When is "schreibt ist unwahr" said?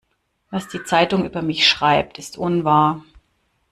1.69-3.03